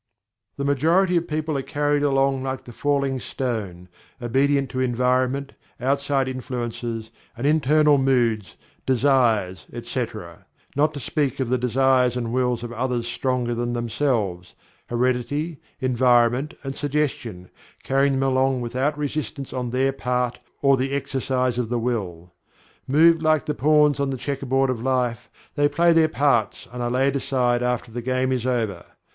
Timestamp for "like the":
2.41-2.73, 23.21-23.53